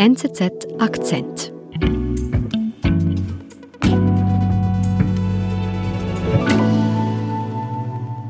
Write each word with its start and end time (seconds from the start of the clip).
NZZ 0.00 0.66
Akzent. 0.78 1.52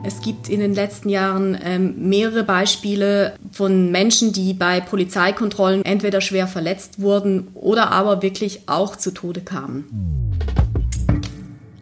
Es 0.03 0.21
gibt 0.21 0.49
in 0.49 0.59
den 0.59 0.75
letzten 0.75 1.09
Jahren 1.11 1.57
ähm, 1.63 2.09
mehrere 2.09 2.43
Beispiele 2.43 3.35
von 3.53 3.93
Menschen, 3.93 4.33
die 4.33 4.53
bei 4.53 4.81
Polizeikontrollen 4.81 5.85
entweder 5.85 6.21
schwer 6.21 6.49
verletzt 6.49 7.01
wurden 7.01 7.47
oder 7.55 7.93
aber 7.93 8.21
wirklich 8.21 8.69
auch 8.69 8.97
zu 8.97 9.13
Tode 9.13 9.41
kamen. 9.41 9.85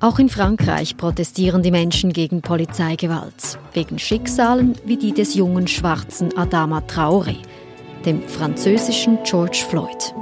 Auch 0.01 0.19
in 0.19 0.29
Frankreich 0.29 0.99
protestieren 0.99 1.63
die 1.63 1.71
Menschen 1.71 2.13
gegen 2.13 2.43
Polizeigewalt, 2.43 3.59
wegen 3.73 3.99
Schicksalen 3.99 4.75
wie 4.85 4.99
die 4.99 5.13
des 5.13 5.35
jungen 5.35 5.67
schwarzen 5.67 6.37
Adama 6.37 6.81
Traoré, 6.81 7.37
dem 8.09 8.27
französischen 8.27 9.19
George 9.23 9.63
Floyd. 9.69 10.15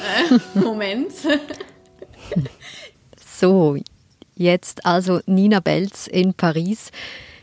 Äh, 0.00 0.58
Moment. 0.58 1.12
so, 3.38 3.76
jetzt 4.34 4.86
also 4.86 5.20
Nina 5.26 5.60
Belz 5.60 6.06
in 6.06 6.32
Paris. 6.32 6.90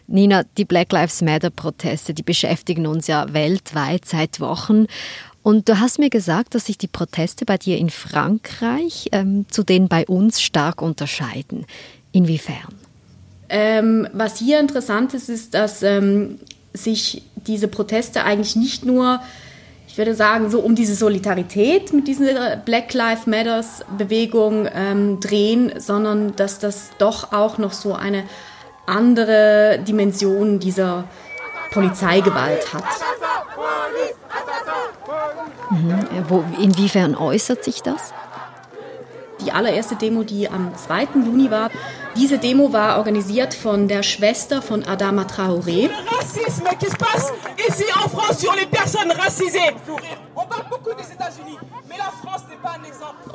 Nina, 0.08 0.42
die 0.58 0.66
Black 0.66 0.92
Lives 0.92 1.22
Matter-Proteste, 1.22 2.16
die 2.16 2.24
beschäftigen 2.24 2.88
uns 2.88 3.06
ja 3.06 3.32
weltweit 3.32 4.06
seit 4.06 4.40
Wochen. 4.40 4.88
Und 5.44 5.70
du 5.70 5.80
hast 5.80 6.00
mir 6.00 6.10
gesagt, 6.10 6.56
dass 6.56 6.66
sich 6.66 6.80
die 6.80 6.88
Proteste 6.88 7.46
bei 7.46 7.60
dir 7.60 7.78
in 7.78 7.92
Frankreich 7.92 9.10
ähm, 9.12 9.46
zu 9.52 9.62
denen 9.62 9.88
bei 9.88 10.08
uns 10.08 10.42
stark 10.42 10.82
unterscheiden. 10.82 11.68
Inwiefern? 12.12 12.74
Ähm, 13.50 14.08
was 14.14 14.40
hier 14.40 14.60
interessant 14.60 15.14
ist, 15.14 15.30
ist, 15.30 15.54
dass 15.54 15.84
ähm, 15.84 16.40
sich 16.74 17.24
diese 17.36 17.68
Proteste 17.68 18.24
eigentlich 18.24 18.56
nicht 18.56 18.86
nur, 18.86 19.20
ich 19.88 19.98
würde 19.98 20.16
sagen, 20.16 20.50
so 20.50 20.60
um 20.60 20.76
diese 20.76 20.96
Solidarität 20.96 21.92
mit 21.94 22.08
dieser 22.08 22.58
Black 22.58 22.94
Lives 22.94 23.28
Matters 23.28 23.84
Bewegung 23.98 24.68
ähm, 24.74 25.20
drehen, 25.20 25.74
sondern 25.78 26.36
dass 26.36 26.60
das 26.60 26.92
doch 26.98 27.34
auch 27.34 27.58
noch 27.58 27.74
so 27.74 27.94
eine 27.94 28.24
andere 28.86 29.80
Dimension 29.86 30.60
dieser 30.60 31.06
Polizeigewalt 31.72 32.74
hat. 32.74 32.84
Mhm. 35.70 36.26
Wo, 36.28 36.44
inwiefern 36.60 37.16
äußert 37.16 37.64
sich 37.64 37.82
das? 37.82 38.14
Die 39.42 39.52
allererste 39.52 39.96
Demo, 39.96 40.24
die 40.24 40.50
am 40.50 40.74
2. 40.76 41.08
Juni 41.26 41.50
war, 41.50 41.70
diese 42.16 42.38
Demo 42.38 42.74
war 42.74 42.98
organisiert 42.98 43.54
von 43.54 43.88
der 43.88 44.04
Schwester 44.04 44.62
von 44.62 44.84
Adama 44.84 45.24
Traoré. 45.24 45.90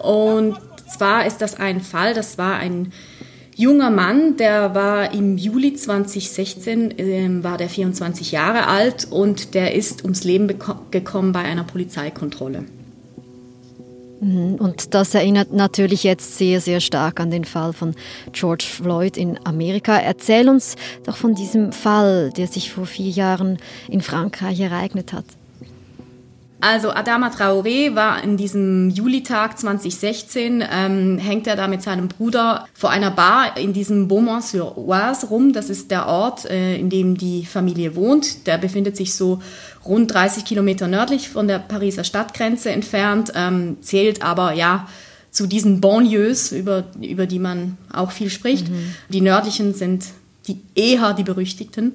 Und 0.03 0.57
zwar 0.89 1.27
ist 1.27 1.39
das 1.39 1.59
ein 1.59 1.81
Fall, 1.81 2.15
das 2.15 2.39
war 2.39 2.57
ein 2.57 2.93
junger 3.57 3.91
Mann, 3.91 4.37
der 4.37 4.75
war 4.75 5.13
im 5.13 5.39
Juli 5.39 5.75
2016, 5.75 6.99
äh, 6.99 7.43
war 7.43 7.57
der 7.57 7.71
24 7.71 8.33
Jahre 8.33 8.67
alt 8.67 9.09
und 9.11 9.55
der 9.55 9.75
ist 9.75 10.05
ums 10.05 10.25
Leben 10.25 10.47
gekommen 10.91 11.33
bei 11.33 11.41
einer 11.41 11.65
Polizeikontrolle. 11.65 12.67
Mhm. 14.21 14.55
Und 14.55 14.95
das 14.95 15.15
erinnert 15.15 15.53
natürlich 15.53 16.03
jetzt 16.03 16.39
sehr, 16.39 16.61
sehr 16.61 16.81
stark 16.81 17.21
an 17.21 17.31
den 17.31 17.45
Fall 17.45 17.73
von 17.73 17.95
George 18.33 18.65
Floyd 18.69 19.17
in 19.17 19.39
Amerika. 19.45 19.99
Erzähl 19.99 20.49
uns 20.49 20.77
doch 21.05 21.17
von 21.17 21.35
diesem 21.35 21.73
Fall, 21.73 22.31
der 22.37 22.47
sich 22.47 22.73
vor 22.73 22.87
vier 22.87 23.11
Jahren 23.11 23.59
in 23.89 24.01
Frankreich 24.01 24.61
ereignet 24.61 25.13
hat. 25.13 25.25
Also 26.61 26.91
Adama 26.91 27.29
Traoré 27.29 27.95
war 27.95 28.25
in 28.25 28.37
diesem 28.37 28.89
Julitag 28.89 29.59
2016, 29.59 30.65
ähm, 30.71 31.19
hängt 31.19 31.47
er 31.47 31.55
da 31.55 31.69
mit 31.69 31.83
seinem 31.83 32.09
Bruder 32.09 32.67
vor 32.73 32.91
einer 32.91 33.11
Bar 33.11 33.59
in 33.59 33.75
diesem 33.75 34.09
Beaumont-sur-Oise 34.09 35.27
rum. 35.27 35.53
Das 35.53 35.69
ist 35.69 35.91
der 35.91 36.07
Ort, 36.07 36.47
äh, 36.47 36.77
in 36.77 36.89
dem 36.89 37.19
die 37.19 37.45
Familie 37.45 37.95
wohnt. 37.95 38.47
Der 38.47 38.57
befindet 38.57 38.97
sich 38.97 39.15
so 39.15 39.43
rund 39.85 40.13
30 40.13 40.45
Kilometer 40.47 40.89
nördlich 40.89 41.29
von 41.29 41.47
der 41.47 41.59
Pariser 41.59 42.05
Stadtgrenze 42.05 42.71
entfernt, 42.71 43.33
ähm, 43.35 43.77
zählt 43.83 44.23
aber 44.23 44.53
ja 44.53 44.89
zu 45.31 45.47
diesen 45.47 45.83
Banlieues, 45.83 46.53
über, 46.53 46.85
über 47.01 47.27
die 47.27 47.39
man 47.39 47.77
auch 47.93 48.11
viel 48.11 48.31
spricht. 48.31 48.71
Mhm. 48.71 48.95
Die 49.11 49.21
nördlichen 49.21 49.75
sind 49.75 50.07
die 50.49 50.63
eher 50.75 51.13
die 51.13 51.25
berüchtigten. 51.25 51.93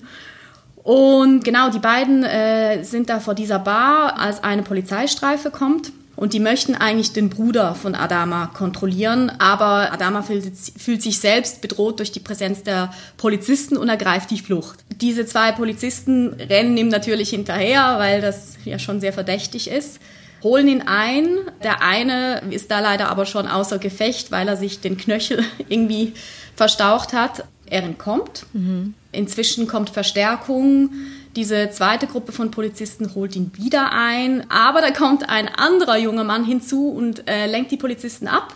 Und 0.84 1.44
genau, 1.44 1.70
die 1.70 1.80
beiden 1.80 2.24
äh, 2.24 2.84
sind 2.84 3.10
da 3.10 3.20
vor 3.20 3.36
dieser 3.36 3.60
Bar, 3.60 4.20
als 4.20 4.44
eine 4.44 4.64
Polizeistreife 4.64 5.52
kommt. 5.52 5.92
Und 6.16 6.34
die 6.34 6.40
möchten 6.40 6.76
eigentlich 6.76 7.14
den 7.14 7.30
Bruder 7.30 7.74
von 7.74 7.96
Adama 7.96 8.48
kontrollieren, 8.48 9.32
aber 9.40 9.92
Adama 9.92 10.22
fühlt, 10.22 10.56
fühlt, 10.56 11.02
sich 11.02 11.18
selbst 11.18 11.62
bedroht 11.62 11.98
durch 11.98 12.12
die 12.12 12.20
Präsenz 12.20 12.62
der 12.62 12.94
Polizisten 13.18 13.76
und 13.76 13.90
ergreift 13.90 14.30
die 14.30 14.38
Flucht. 14.38 14.80
Diese 14.90 15.26
zwei 15.26 15.52
Polizisten 15.52 16.34
rennen 16.34 16.78
ihm 16.78 16.90
natürlich 16.90 17.32
hinterher, 17.32 17.96
weil 17.98 18.22
das 18.22 18.58
ja 18.66 18.78
schon 18.78 19.00
sehr 19.00 19.14
verdächtig 19.14 19.68
ist, 19.68 20.00
holen 20.44 20.68
ihn 20.68 20.84
ein. 20.84 21.38
Der 21.64 21.82
eine 21.82 22.44
ist 22.52 22.70
da 22.70 22.82
leider 22.82 23.10
aber 23.10 23.26
schon 23.26 23.48
außer 23.48 23.80
Gefecht, 23.80 24.32
weil 24.32 24.48
er 24.48 24.58
sich 24.58 24.80
den 24.80 24.98
Knöchel 24.98 25.44
irgendwie 25.70 26.14
verstaucht 26.56 27.14
hat. 27.14 27.46
Er 27.72 27.84
entkommt. 27.84 28.46
Mhm. 28.52 28.96
Inzwischen 29.14 29.66
kommt 29.66 29.90
Verstärkung. 29.90 30.90
Diese 31.38 31.70
zweite 31.70 32.06
Gruppe 32.06 32.34
von 32.34 32.52
Polizisten 32.52 33.16
holt 33.16 33.34
ihn 33.38 33.54
wieder 33.56 33.94
ein. 33.94 34.46
Aber 34.52 34.82
da 34.82 34.92
kommt 34.92 35.30
ein 35.30 35.48
anderer 35.48 35.98
junger 35.98 36.26
Mann 36.26 36.44
hinzu 36.44 36.90
und 36.90 37.30
äh, 37.30 37.48
lenkt 37.48 37.72
die 37.72 37.78
Polizisten 37.78 38.28
ab. 38.28 38.54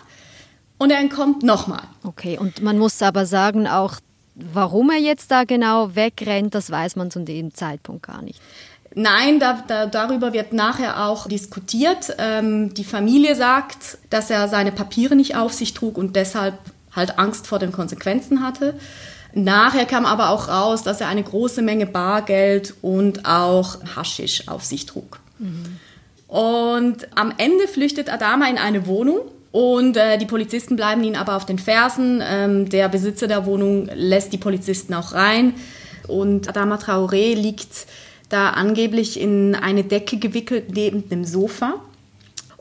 Und 0.77 0.91
er 0.91 0.99
entkommt 0.99 1.43
nochmal. 1.43 1.83
Okay, 2.03 2.37
und 2.37 2.61
man 2.61 2.77
muss 2.77 3.01
aber 3.01 3.25
sagen, 3.25 3.67
auch 3.67 4.01
warum 4.35 4.89
er 4.89 4.99
jetzt 4.99 5.31
da 5.31 5.45
genau 5.45 5.95
wegrennt, 5.95 6.53
das 6.53 6.69
weiß 6.69 6.97
man 6.97 7.09
zu 7.09 7.21
dem 7.21 7.53
Zeitpunkt 7.53 8.05
gar 8.05 8.21
nicht. 8.21 8.41
Nein, 8.95 9.39
da, 9.39 9.63
da, 9.65 9.85
darüber 9.85 10.33
wird 10.33 10.51
nachher 10.51 11.07
auch 11.07 11.29
diskutiert. 11.29 12.13
Ähm, 12.17 12.73
die 12.73 12.83
Familie 12.83 13.35
sagt, 13.35 13.97
dass 14.09 14.29
er 14.29 14.49
seine 14.49 14.73
Papiere 14.73 15.15
nicht 15.15 15.37
auf 15.37 15.53
sich 15.53 15.73
trug 15.73 15.97
und 15.97 16.17
deshalb 16.17 16.57
halt 16.95 17.19
Angst 17.19 17.47
vor 17.47 17.59
den 17.59 17.71
Konsequenzen 17.71 18.43
hatte. 18.43 18.75
Nachher 19.33 19.85
kam 19.85 20.05
aber 20.05 20.29
auch 20.29 20.47
raus, 20.47 20.83
dass 20.83 21.01
er 21.01 21.09
eine 21.09 21.23
große 21.23 21.61
Menge 21.61 21.85
Bargeld 21.85 22.73
und 22.81 23.25
auch 23.25 23.77
Haschisch 23.95 24.47
auf 24.47 24.63
sich 24.63 24.85
trug. 24.85 25.19
Mhm. 25.39 25.77
Und 26.27 27.07
am 27.15 27.33
Ende 27.37 27.67
flüchtet 27.67 28.11
Adama 28.11 28.47
in 28.47 28.57
eine 28.57 28.87
Wohnung 28.87 29.19
und 29.51 29.95
äh, 29.97 30.17
die 30.17 30.25
Polizisten 30.25 30.75
bleiben 30.75 31.03
ihn 31.03 31.15
aber 31.15 31.35
auf 31.35 31.45
den 31.45 31.59
Fersen. 31.59 32.21
Ähm, 32.25 32.69
der 32.69 32.89
Besitzer 32.89 33.27
der 33.27 33.45
Wohnung 33.45 33.89
lässt 33.93 34.33
die 34.33 34.37
Polizisten 34.37 34.93
auch 34.93 35.13
rein 35.13 35.53
und 36.07 36.49
Adama 36.49 36.75
Traoré 36.75 37.35
liegt 37.35 37.87
da 38.29 38.49
angeblich 38.51 39.19
in 39.19 39.55
eine 39.55 39.83
Decke 39.83 40.17
gewickelt 40.17 40.73
neben 40.73 41.09
dem 41.09 41.25
Sofa. 41.25 41.75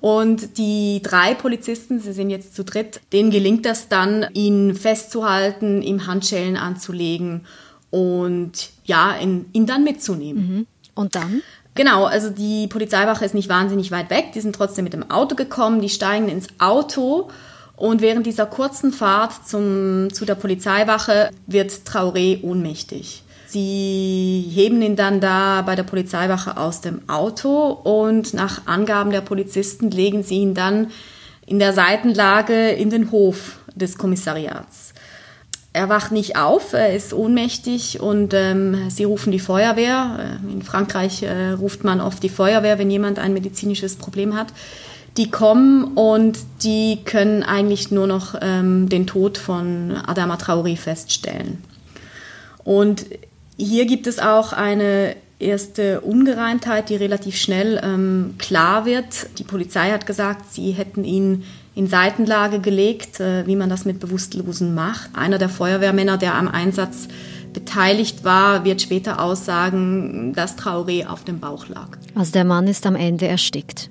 Und 0.05 0.59
die 0.59 1.01
drei 1.03 1.33
Polizisten, 1.33 1.99
sie 1.99 2.13
sind 2.13 2.29
jetzt 2.29 2.55
zu 2.55 2.63
dritt, 2.63 3.01
denen 3.15 3.31
gelingt 3.31 3.65
das 3.65 3.89
dann, 3.89 4.27
ihn 4.35 4.75
festzuhalten, 4.75 5.81
ihm 5.81 6.07
Handschellen 6.07 6.59
anzulegen 6.59 7.47
und 7.89 8.69
ja, 8.85 9.17
ihn, 9.17 9.47
ihn 9.55 9.65
dann 9.65 9.83
mitzunehmen. 9.83 10.47
Mhm. 10.47 10.67
Und 10.95 11.15
dann? 11.15 11.41
Genau, 11.75 12.05
also 12.05 12.29
die 12.29 12.67
Polizeiwache 12.67 13.25
ist 13.25 13.33
nicht 13.33 13.49
wahnsinnig 13.49 13.93
weit 13.93 14.11
weg, 14.11 14.33
die 14.35 14.43
sind 14.43 14.55
trotzdem 14.55 14.85
mit 14.85 14.93
dem 14.93 15.11
Auto 15.11 15.37
gekommen, 15.37 15.81
die 15.81 15.89
steigen 15.89 16.29
ins 16.29 16.49
Auto 16.59 17.31
und 17.75 18.03
während 18.03 18.27
dieser 18.27 18.45
kurzen 18.45 18.93
Fahrt 18.93 19.49
zum, 19.49 20.13
zu 20.13 20.27
der 20.27 20.35
Polizeiwache 20.35 21.31
wird 21.47 21.71
Traoré 21.87 22.43
ohnmächtig. 22.43 23.24
Sie 23.55 24.51
heben 24.53 24.83
ihn 24.83 24.97
dann 24.97 25.21
da 25.21 25.63
bei 25.63 25.77
der 25.77 25.85
Polizeiwache 25.85 26.57
aus 26.57 26.81
dem 26.81 27.09
Auto 27.09 27.69
und 27.69 28.35
nach 28.35 28.67
Angaben 28.67 29.13
der 29.13 29.21
Polizisten 29.21 29.93
legen 29.93 30.25
sie 30.25 30.39
ihn 30.39 30.55
dann 30.55 30.89
in 31.47 31.61
der 31.61 31.73
Seitenlage 31.73 32.71
in 32.71 32.91
den 32.91 33.13
Hof 33.13 33.61
des 33.77 33.97
Kommissariats. 33.97 34.93
Er 35.73 35.89
wacht 35.89 36.11
nicht 36.11 36.37
auf, 36.37 36.73
er 36.73 36.97
ist 36.97 37.15
ohnmächtig 37.15 38.01
und 38.01 38.35
ähm, 38.35 38.91
sie 38.91 39.05
rufen 39.05 39.31
die 39.31 39.39
Feuerwehr. 39.39 40.41
Äh, 40.43 40.53
in 40.53 40.63
Frankreich 40.63 41.23
äh, 41.23 41.51
ruft 41.51 41.85
man 41.85 42.01
oft 42.01 42.25
die 42.25 42.31
Feuerwehr, 42.31 42.81
wenn 42.81 42.91
jemand 42.91 43.21
ein 43.21 43.35
medizinisches 43.35 43.95
Problem 43.95 44.35
hat. 44.35 44.49
Die 45.17 45.31
kommen 45.31 45.95
und 45.95 46.41
die 46.65 47.05
können 47.05 47.45
eigentlich 47.45 47.93
nur 47.93 48.09
noch 48.09 48.35
ähm, 48.41 48.89
den 48.89 49.07
Tod 49.07 49.39
von 49.39 49.93
Adama 50.05 50.39
Traoré 50.39 50.77
feststellen. 50.77 51.63
Und 52.65 53.07
hier 53.57 53.87
gibt 53.87 54.07
es 54.07 54.19
auch 54.19 54.53
eine 54.53 55.17
erste 55.39 56.01
Ungereimtheit, 56.01 56.89
die 56.89 56.97
relativ 56.97 57.37
schnell 57.37 57.81
ähm, 57.83 58.35
klar 58.39 58.87
wird. 58.87 59.39
Die 59.39 59.45
Polizei 59.45 59.91
hat 59.91 60.07
gesagt, 60.07 60.53
sie 60.53 60.73
hätten 60.73 61.05
ihn 61.05 61.45
in 61.75 61.87
Seitenlage 61.87 62.61
gelegt, 62.61 63.21
äh, 63.21 63.47
wie 63.47 63.57
man 63.57 63.69
das 63.69 63.85
mit 63.85 64.01
Bewusstlosen 64.01 64.75
macht. 64.75 65.11
Einer 65.15 65.39
der 65.39 65.49
Feuerwehrmänner, 65.49 66.19
der 66.19 66.35
am 66.35 66.49
Einsatz 66.49 67.09
beteiligt 67.53 68.25
war, 68.25 68.65
wird 68.65 68.83
später 68.83 69.21
aussagen, 69.21 70.33
dass 70.35 70.59
Traoré 70.59 71.07
auf 71.07 71.25
dem 71.25 71.41
Bauch 71.41 71.69
lag. 71.69 71.89
Also 72.15 72.33
der 72.33 72.45
Mann 72.45 72.67
ist 72.67 72.87
am 72.87 72.97
Ende 72.97 73.27
erstickt. 73.27 73.91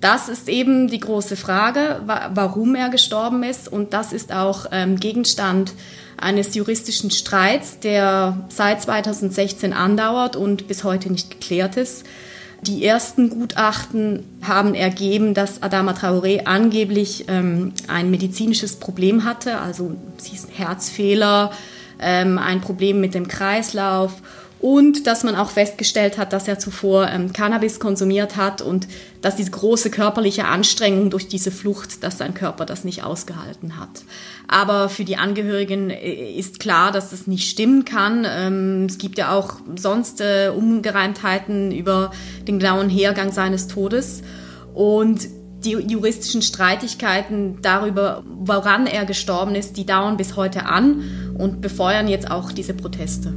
Das 0.00 0.30
ist 0.30 0.48
eben 0.48 0.88
die 0.88 1.00
große 1.00 1.36
Frage, 1.36 2.00
warum 2.06 2.74
er 2.74 2.88
gestorben 2.88 3.42
ist. 3.42 3.70
Und 3.70 3.92
das 3.92 4.12
ist 4.12 4.32
auch 4.32 4.66
ähm, 4.72 4.96
Gegenstand 4.96 5.74
eines 6.16 6.54
juristischen 6.54 7.10
Streits, 7.10 7.80
der 7.80 8.38
seit 8.48 8.80
2016 8.82 9.72
andauert 9.72 10.36
und 10.36 10.68
bis 10.68 10.84
heute 10.84 11.10
nicht 11.12 11.30
geklärt 11.30 11.76
ist. 11.76 12.06
Die 12.62 12.84
ersten 12.84 13.30
Gutachten 13.30 14.24
haben 14.42 14.74
ergeben, 14.74 15.32
dass 15.32 15.62
Adama 15.62 15.92
Traoré 15.92 16.44
angeblich 16.44 17.24
ähm, 17.28 17.72
ein 17.88 18.10
medizinisches 18.10 18.76
Problem 18.76 19.24
hatte, 19.24 19.58
also 19.58 19.96
sie 20.18 20.34
ist 20.34 20.48
Herzfehler, 20.58 21.52
ähm, 21.98 22.36
ein 22.38 22.60
Problem 22.60 23.00
mit 23.00 23.14
dem 23.14 23.28
Kreislauf 23.28 24.12
und 24.60 25.06
dass 25.06 25.24
man 25.24 25.36
auch 25.36 25.50
festgestellt 25.50 26.18
hat, 26.18 26.32
dass 26.32 26.46
er 26.46 26.58
zuvor 26.58 27.08
ähm, 27.08 27.32
Cannabis 27.32 27.80
konsumiert 27.80 28.36
hat 28.36 28.60
und 28.60 28.88
dass 29.22 29.36
diese 29.36 29.50
große 29.50 29.90
körperliche 29.90 30.44
Anstrengung 30.44 31.08
durch 31.08 31.28
diese 31.28 31.50
Flucht, 31.50 32.04
dass 32.04 32.18
sein 32.18 32.34
Körper 32.34 32.66
das 32.66 32.84
nicht 32.84 33.02
ausgehalten 33.02 33.78
hat. 33.78 34.04
Aber 34.48 34.90
für 34.90 35.04
die 35.04 35.16
Angehörigen 35.16 35.88
äh, 35.88 36.32
ist 36.32 36.60
klar, 36.60 36.92
dass 36.92 37.10
das 37.10 37.26
nicht 37.26 37.48
stimmen 37.48 37.86
kann. 37.86 38.26
Ähm, 38.28 38.86
es 38.86 38.98
gibt 38.98 39.16
ja 39.16 39.32
auch 39.32 39.54
sonst 39.76 40.20
äh, 40.20 40.50
Ungereimtheiten 40.54 41.72
über 41.72 42.10
den 42.46 42.58
genauen 42.58 42.90
Hergang 42.90 43.32
seines 43.32 43.66
Todes 43.66 44.22
und 44.74 45.26
die 45.64 45.72
juristischen 45.72 46.42
Streitigkeiten 46.42 47.58
darüber, 47.62 48.24
woran 48.26 48.86
er 48.86 49.04
gestorben 49.04 49.54
ist, 49.54 49.76
die 49.76 49.84
dauern 49.84 50.16
bis 50.16 50.36
heute 50.36 50.66
an 50.66 51.34
und 51.38 51.60
befeuern 51.60 52.08
jetzt 52.08 52.30
auch 52.30 52.52
diese 52.52 52.72
Proteste. 52.74 53.34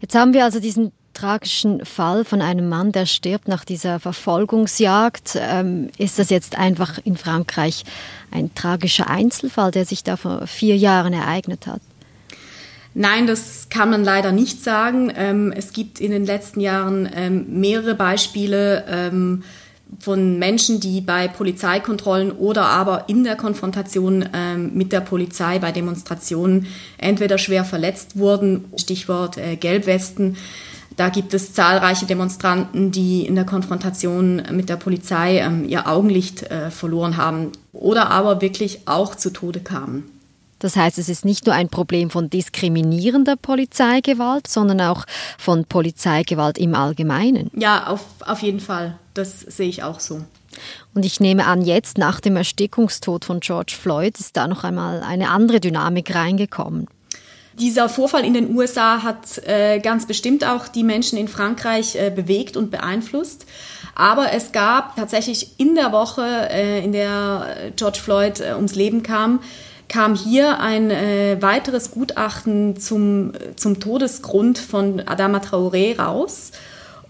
Jetzt 0.00 0.14
haben 0.14 0.32
wir 0.32 0.44
also 0.44 0.60
diesen 0.60 0.92
tragischen 1.12 1.84
Fall 1.84 2.24
von 2.24 2.40
einem 2.40 2.68
Mann, 2.68 2.92
der 2.92 3.06
stirbt 3.06 3.48
nach 3.48 3.64
dieser 3.64 4.00
Verfolgungsjagd. 4.00 5.38
Ähm, 5.38 5.90
ist 5.98 6.18
das 6.18 6.30
jetzt 6.30 6.56
einfach 6.56 6.98
in 7.04 7.16
Frankreich 7.16 7.84
ein 8.30 8.54
tragischer 8.54 9.10
Einzelfall, 9.10 9.70
der 9.70 9.84
sich 9.84 10.02
da 10.02 10.16
vor 10.16 10.46
vier 10.46 10.76
Jahren 10.76 11.12
ereignet 11.12 11.66
hat? 11.66 11.80
Nein, 12.94 13.26
das 13.26 13.68
kann 13.68 13.90
man 13.90 14.02
leider 14.02 14.32
nicht 14.32 14.64
sagen. 14.64 15.12
Ähm, 15.14 15.52
es 15.54 15.72
gibt 15.72 16.00
in 16.00 16.10
den 16.10 16.24
letzten 16.24 16.60
Jahren 16.60 17.08
ähm, 17.14 17.60
mehrere 17.60 17.94
Beispiele 17.94 18.84
ähm, 18.88 19.44
von 19.98 20.38
Menschen, 20.38 20.80
die 20.80 21.00
bei 21.00 21.28
Polizeikontrollen 21.28 22.32
oder 22.32 22.66
aber 22.66 23.08
in 23.08 23.24
der 23.24 23.36
Konfrontation 23.36 24.28
ähm, 24.32 24.70
mit 24.74 24.92
der 24.92 25.00
Polizei 25.00 25.58
bei 25.58 25.72
Demonstrationen 25.72 26.66
entweder 26.98 27.38
schwer 27.38 27.64
verletzt 27.64 28.18
wurden, 28.18 28.64
Stichwort 28.76 29.36
äh, 29.36 29.56
Gelbwesten. 29.56 30.36
Da 30.96 31.08
gibt 31.08 31.34
es 31.34 31.54
zahlreiche 31.54 32.06
Demonstranten, 32.06 32.90
die 32.90 33.26
in 33.26 33.34
der 33.34 33.44
Konfrontation 33.44 34.42
mit 34.52 34.68
der 34.68 34.76
Polizei 34.76 35.38
ähm, 35.38 35.66
ihr 35.68 35.86
Augenlicht 35.86 36.42
äh, 36.50 36.70
verloren 36.70 37.16
haben 37.16 37.52
oder 37.72 38.10
aber 38.10 38.40
wirklich 38.40 38.80
auch 38.86 39.14
zu 39.14 39.30
Tode 39.30 39.60
kamen. 39.60 40.10
Das 40.60 40.76
heißt, 40.76 40.98
es 40.98 41.08
ist 41.08 41.24
nicht 41.24 41.46
nur 41.46 41.54
ein 41.54 41.70
Problem 41.70 42.10
von 42.10 42.28
diskriminierender 42.28 43.36
Polizeigewalt, 43.36 44.46
sondern 44.46 44.82
auch 44.82 45.06
von 45.38 45.64
Polizeigewalt 45.64 46.58
im 46.58 46.74
Allgemeinen. 46.74 47.50
Ja, 47.54 47.86
auf, 47.86 48.04
auf 48.20 48.42
jeden 48.42 48.60
Fall. 48.60 48.98
Das 49.20 49.40
sehe 49.40 49.68
ich 49.68 49.82
auch 49.82 50.00
so. 50.00 50.22
Und 50.94 51.04
ich 51.04 51.20
nehme 51.20 51.44
an, 51.44 51.60
jetzt 51.60 51.98
nach 51.98 52.20
dem 52.20 52.36
Erstickungstod 52.36 53.26
von 53.26 53.40
George 53.40 53.74
Floyd 53.78 54.18
ist 54.18 54.34
da 54.34 54.48
noch 54.48 54.64
einmal 54.64 55.02
eine 55.02 55.28
andere 55.28 55.60
Dynamik 55.60 56.14
reingekommen. 56.14 56.86
Dieser 57.52 57.90
Vorfall 57.90 58.24
in 58.24 58.32
den 58.32 58.56
USA 58.56 59.02
hat 59.02 59.36
äh, 59.46 59.78
ganz 59.80 60.06
bestimmt 60.06 60.42
auch 60.42 60.68
die 60.68 60.84
Menschen 60.84 61.18
in 61.18 61.28
Frankreich 61.28 61.96
äh, 61.96 62.08
bewegt 62.08 62.56
und 62.56 62.70
beeinflusst. 62.70 63.44
Aber 63.94 64.32
es 64.32 64.52
gab 64.52 64.96
tatsächlich 64.96 65.60
in 65.60 65.74
der 65.74 65.92
Woche, 65.92 66.22
äh, 66.50 66.82
in 66.82 66.92
der 66.92 67.72
George 67.76 67.98
Floyd 68.02 68.40
äh, 68.40 68.54
ums 68.54 68.74
Leben 68.74 69.02
kam, 69.02 69.40
kam 69.88 70.14
hier 70.14 70.60
ein 70.60 70.90
äh, 70.90 71.36
weiteres 71.42 71.90
Gutachten 71.90 72.80
zum, 72.80 73.32
zum 73.56 73.80
Todesgrund 73.80 74.58
von 74.58 75.00
Adama 75.00 75.40
Traoré 75.40 75.98
raus. 75.98 76.52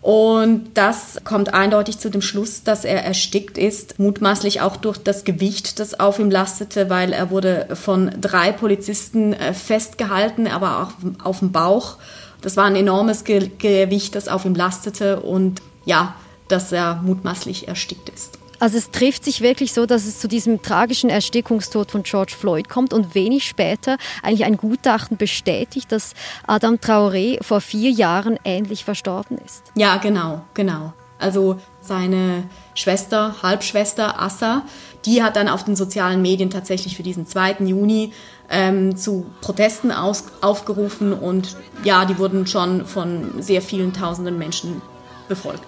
Und 0.02 0.70
das 0.75 1.20
kommt 1.25 1.52
eindeutig 1.52 1.99
zu 1.99 2.08
dem 2.08 2.23
Schluss, 2.23 2.62
dass 2.62 2.87
er 2.87 3.05
erstickt 3.05 3.58
ist, 3.58 3.99
mutmaßlich 3.99 4.62
auch 4.62 4.76
durch 4.76 4.97
das 4.97 5.25
Gewicht, 5.25 5.79
das 5.79 6.00
auf 6.00 6.19
ihm 6.19 6.31
lastete, 6.31 6.88
weil 6.88 7.12
er 7.12 7.31
wurde 7.31 7.69
von 7.75 8.11
drei 8.19 8.50
Polizisten 8.50 9.35
äh, 9.35 9.52
festgehalten, 9.52 10.47
aber 10.47 10.82
auch 10.82 11.25
auf 11.25 11.41
dem 11.41 11.52
Bauch. 11.52 11.99
Das 12.41 12.56
war 12.56 12.64
ein 12.64 12.76
enormes 12.76 13.25
Gewicht, 13.25 14.14
das 14.14 14.29
auf 14.29 14.47
ihm 14.47 14.55
lastete 14.55 15.20
und 15.20 15.61
ja, 15.85 16.14
dass 16.49 16.73
er 16.73 16.96
mutmaßlich 17.03 17.69
erstickt 17.69 18.08
ist. 18.08 18.39
Also 18.60 18.76
es 18.76 18.90
trifft 18.90 19.24
sich 19.24 19.40
wirklich 19.40 19.72
so, 19.72 19.86
dass 19.86 20.04
es 20.04 20.20
zu 20.20 20.28
diesem 20.28 20.62
tragischen 20.62 21.08
Erstickungstod 21.10 21.90
von 21.90 22.02
George 22.02 22.34
Floyd 22.38 22.68
kommt 22.68 22.92
und 22.92 23.14
wenig 23.14 23.48
später 23.48 23.96
eigentlich 24.22 24.44
ein 24.44 24.58
Gutachten 24.58 25.16
bestätigt, 25.16 25.90
dass 25.90 26.12
Adam 26.46 26.74
Traoré 26.74 27.42
vor 27.42 27.62
vier 27.62 27.90
Jahren 27.90 28.38
ähnlich 28.44 28.84
verstorben 28.84 29.38
ist. 29.38 29.64
Ja, 29.74 29.96
genau, 29.96 30.42
genau. 30.52 30.92
Also 31.18 31.58
seine 31.80 32.44
Schwester, 32.74 33.36
Halbschwester 33.42 34.20
Assa, 34.20 34.62
die 35.04 35.22
hat 35.22 35.36
dann 35.36 35.48
auf 35.48 35.64
den 35.64 35.76
sozialen 35.76 36.20
Medien 36.20 36.50
tatsächlich 36.50 36.96
für 36.96 37.02
diesen 37.02 37.26
2. 37.26 37.56
Juni 37.60 38.12
ähm, 38.50 38.96
zu 38.96 39.26
Protesten 39.40 39.92
aus, 39.92 40.24
aufgerufen 40.40 41.12
und 41.12 41.56
ja, 41.84 42.04
die 42.04 42.18
wurden 42.18 42.46
schon 42.46 42.84
von 42.86 43.42
sehr 43.42 43.62
vielen 43.62 43.92
tausenden 43.92 44.38
Menschen 44.38 44.82
befolgt. 45.28 45.62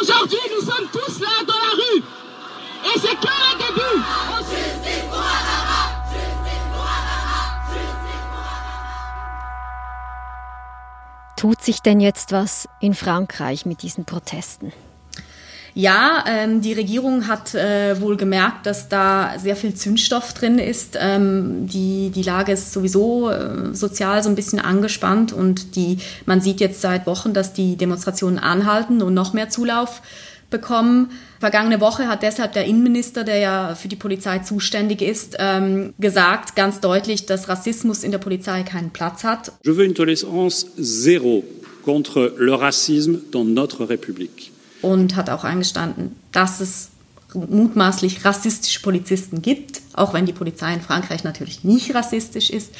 Aujourd'hui, 0.00 0.38
nous 0.54 0.60
sommes 0.60 0.88
tous 0.92 1.20
là 1.20 1.28
dans 1.46 1.54
la 1.54 1.72
rue. 1.74 2.02
Et 2.84 2.98
c'est 2.98 3.16
que 3.16 3.26
le 3.26 3.58
début. 3.58 4.02
Tut 11.36 11.62
sich 11.62 11.82
denn 11.82 12.00
jetzt 12.00 12.32
was 12.32 12.66
in 12.80 12.94
Frankreich 12.94 13.66
mit 13.66 13.82
diesen 13.82 14.04
Protesten? 14.04 14.72
Ja, 15.78 16.24
ähm, 16.26 16.62
die 16.62 16.72
Regierung 16.72 17.28
hat 17.28 17.54
äh, 17.54 18.00
wohl 18.00 18.16
gemerkt, 18.16 18.64
dass 18.64 18.88
da 18.88 19.34
sehr 19.38 19.56
viel 19.56 19.74
Zündstoff 19.74 20.32
drin 20.32 20.58
ist. 20.58 20.96
Ähm, 20.98 21.66
die, 21.66 22.10
die 22.14 22.22
Lage 22.22 22.52
ist 22.52 22.72
sowieso 22.72 23.28
äh, 23.28 23.74
sozial 23.74 24.22
so 24.22 24.30
ein 24.30 24.36
bisschen 24.36 24.58
angespannt 24.58 25.34
und 25.34 25.76
die, 25.76 25.98
man 26.24 26.40
sieht 26.40 26.60
jetzt 26.60 26.80
seit 26.80 27.06
Wochen, 27.06 27.34
dass 27.34 27.52
die 27.52 27.76
Demonstrationen 27.76 28.38
anhalten 28.38 29.02
und 29.02 29.12
noch 29.12 29.34
mehr 29.34 29.50
Zulauf 29.50 30.00
bekommen. 30.48 31.10
Vergangene 31.40 31.78
Woche 31.78 32.08
hat 32.08 32.22
deshalb 32.22 32.54
der 32.54 32.64
Innenminister, 32.64 33.22
der 33.22 33.36
ja 33.36 33.74
für 33.74 33.88
die 33.88 33.96
Polizei 33.96 34.38
zuständig 34.38 35.02
ist, 35.02 35.36
ähm, 35.38 35.92
gesagt 35.98 36.56
ganz 36.56 36.80
deutlich, 36.80 37.26
dass 37.26 37.50
Rassismus 37.50 38.02
in 38.02 38.12
der 38.12 38.18
Polizei 38.18 38.62
keinen 38.62 38.92
Platz 38.92 39.24
hat. 39.24 39.52
Je 39.62 39.72
veux 39.76 39.84
une 39.84 39.92
tolérance 39.92 40.68
zéro 40.78 41.44
contre 41.84 42.32
le 42.38 42.54
racisme 42.54 43.18
dans 43.30 43.44
notre 43.44 43.84
République 43.84 44.55
und 44.86 45.16
hat 45.16 45.30
auch 45.30 45.44
eingestanden, 45.44 46.16
dass 46.32 46.60
es 46.60 46.90
mutmaßlich 47.34 48.24
rassistische 48.24 48.80
Polizisten 48.80 49.42
gibt, 49.42 49.82
auch 49.92 50.14
wenn 50.14 50.26
die 50.26 50.32
Polizei 50.32 50.72
in 50.72 50.80
Frankreich 50.80 51.24
natürlich 51.24 51.64
nicht 51.64 51.94
rassistisch 51.94 52.50
ist. 52.50 52.72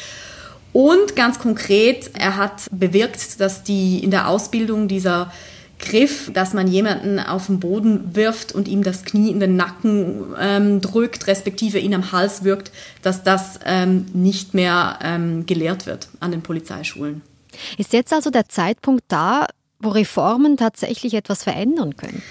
Und 0.72 1.16
ganz 1.16 1.38
konkret, 1.38 2.10
er 2.14 2.36
hat 2.36 2.66
bewirkt, 2.70 3.40
dass 3.40 3.64
die 3.64 4.02
in 4.04 4.10
der 4.10 4.28
Ausbildung 4.28 4.88
dieser 4.88 5.32
Griff, 5.78 6.30
dass 6.32 6.54
man 6.54 6.68
jemanden 6.68 7.18
auf 7.18 7.46
den 7.46 7.60
Boden 7.60 8.14
wirft 8.14 8.52
und 8.52 8.66
ihm 8.66 8.82
das 8.82 9.04
Knie 9.04 9.30
in 9.30 9.40
den 9.40 9.56
Nacken 9.56 10.34
ähm, 10.38 10.80
drückt, 10.80 11.26
respektive 11.26 11.78
ihn 11.78 11.94
am 11.94 12.12
Hals 12.12 12.44
wirkt, 12.44 12.72
dass 13.02 13.22
das 13.22 13.60
ähm, 13.64 14.06
nicht 14.14 14.54
mehr 14.54 14.98
ähm, 15.02 15.44
gelehrt 15.44 15.86
wird 15.86 16.08
an 16.20 16.30
den 16.30 16.42
Polizeischulen. 16.42 17.22
Ist 17.78 17.92
jetzt 17.92 18.12
also 18.12 18.30
der 18.30 18.48
Zeitpunkt 18.48 19.04
da, 19.08 19.46
wo 19.78 19.90
Reformen 19.90 20.56
tatsächlich 20.56 21.14
etwas 21.14 21.44
verändern 21.44 21.96
können? 21.96 22.22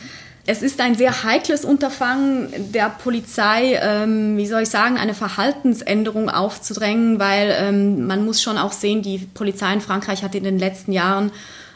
Es 0.48 0.62
ist 0.62 0.80
ein 0.80 0.94
sehr 0.94 1.24
heikles 1.24 1.66
Unterfangen 1.66 2.50
der 2.72 2.90
Polizei, 2.90 3.80
ähm, 3.82 4.38
wie 4.38 4.46
soll 4.46 4.62
ich 4.62 4.70
sagen, 4.70 4.98
eine 4.98 5.16
Verhaltensänderung 5.16 6.30
aufzudrängen, 6.30 7.20
weil 7.20 7.56
ähm, 7.58 8.06
man 8.06 8.24
muss 8.24 8.44
schon 8.44 8.60
auch 8.60 8.72
sehen, 8.72 9.02
die 9.02 9.18
Polizei 9.34 9.74
in 9.74 9.82
Frankreich 9.82 10.24
hat 10.24 10.36
in 10.36 10.44
den 10.44 10.60
letzten 10.60 10.92
Jahren 10.92 11.32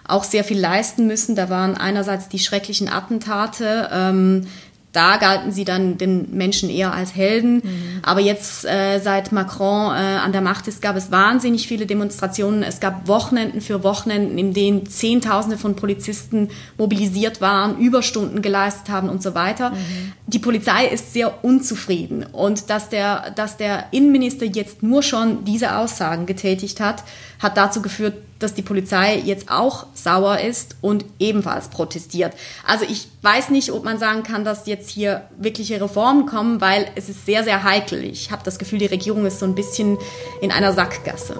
auch 0.07 0.23
sehr 0.23 0.43
viel 0.43 0.59
leisten 0.59 1.07
müssen. 1.07 1.35
Da 1.35 1.49
waren 1.49 1.75
einerseits 1.75 2.29
die 2.29 2.39
schrecklichen 2.39 2.89
Attentate, 2.89 3.89
ähm, 3.91 4.47
da 4.91 5.17
galten 5.17 5.51
sie 5.51 5.65
dann 5.65 5.97
den 5.99 6.35
Menschen 6.35 6.69
eher 6.69 6.93
als 6.93 7.15
Helden. 7.15 7.55
Mhm. 7.57 7.99
Aber 8.01 8.21
jetzt, 8.21 8.65
äh, 8.65 8.99
seit 8.99 9.31
Macron 9.31 9.93
äh, 9.93 9.97
an 9.97 10.31
der 10.31 10.41
Macht 10.41 10.67
ist, 10.67 10.81
gab 10.81 10.95
es 10.95 11.11
wahnsinnig 11.11 11.67
viele 11.67 11.85
Demonstrationen. 11.85 12.63
Es 12.63 12.79
gab 12.79 13.07
Wochenenden 13.07 13.61
für 13.61 13.83
Wochenenden, 13.83 14.37
in 14.39 14.53
denen 14.53 14.87
Zehntausende 14.87 15.59
von 15.59 15.75
Polizisten 15.75 16.49
mobilisiert 16.77 17.39
waren, 17.39 17.77
Überstunden 17.77 18.41
geleistet 18.41 18.89
haben 18.89 19.09
und 19.09 19.21
so 19.21 19.35
weiter. 19.35 19.71
Mhm. 19.71 20.13
Die 20.25 20.39
Polizei 20.39 20.87
ist 20.87 21.13
sehr 21.13 21.43
unzufrieden. 21.43 22.25
Und 22.31 22.71
dass 22.71 22.89
der, 22.89 23.31
dass 23.31 23.57
der 23.57 23.85
Innenminister 23.91 24.45
jetzt 24.45 24.81
nur 24.81 25.03
schon 25.03 25.45
diese 25.45 25.75
Aussagen 25.75 26.25
getätigt 26.25 26.79
hat, 26.79 27.03
hat 27.39 27.57
dazu 27.57 27.83
geführt, 27.83 28.15
dass 28.39 28.53
die 28.53 28.61
Polizei 28.61 29.17
jetzt 29.17 29.51
auch 29.51 29.85
sauer 29.93 30.39
ist 30.39 30.77
und 30.81 31.05
ebenfalls 31.19 31.67
protestiert. 31.67 32.33
Also 32.65 32.85
ich 32.89 33.07
weiß 33.21 33.49
nicht, 33.49 33.71
ob 33.71 33.83
man 33.83 33.99
sagen 33.99 34.23
kann, 34.23 34.43
dass 34.43 34.65
jetzt 34.65 34.89
hier 34.89 35.23
wirkliche 35.37 35.79
Reformen 35.81 36.25
kommen, 36.25 36.61
weil 36.61 36.87
es 36.95 37.09
ist 37.09 37.25
sehr, 37.25 37.43
sehr 37.43 37.63
heikel. 37.63 38.03
Ich 38.03 38.31
habe 38.31 38.41
das 38.43 38.57
Gefühl, 38.57 38.79
die 38.79 38.85
Regierung 38.85 39.25
ist 39.25 39.39
so 39.39 39.45
ein 39.45 39.55
bisschen 39.55 39.97
in 40.41 40.51
einer 40.51 40.73
Sackgasse. 40.73 41.35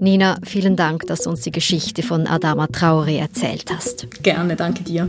Nina, 0.00 0.36
vielen 0.42 0.74
Dank, 0.74 1.06
dass 1.06 1.20
du 1.20 1.30
uns 1.30 1.42
die 1.42 1.52
Geschichte 1.52 2.02
von 2.02 2.26
Adama 2.26 2.64
Traoré 2.64 3.20
erzählt 3.20 3.70
hast. 3.72 4.08
Gerne, 4.24 4.56
danke 4.56 4.82
dir. 4.82 5.08